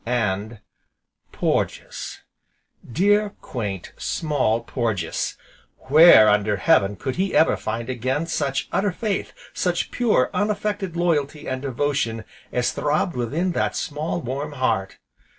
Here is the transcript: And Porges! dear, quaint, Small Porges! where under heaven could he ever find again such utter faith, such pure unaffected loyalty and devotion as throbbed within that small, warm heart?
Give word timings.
And 0.03 0.61
Porges! 1.31 2.21
dear, 2.91 3.35
quaint, 3.39 3.93
Small 3.97 4.61
Porges! 4.61 5.37
where 5.77 6.27
under 6.27 6.57
heaven 6.57 6.95
could 6.95 7.17
he 7.17 7.35
ever 7.35 7.55
find 7.55 7.87
again 7.87 8.25
such 8.25 8.67
utter 8.71 8.91
faith, 8.91 9.31
such 9.53 9.91
pure 9.91 10.31
unaffected 10.33 10.97
loyalty 10.97 11.47
and 11.47 11.61
devotion 11.61 12.23
as 12.51 12.71
throbbed 12.71 13.15
within 13.15 13.51
that 13.51 13.75
small, 13.75 14.19
warm 14.21 14.53
heart? 14.53 14.97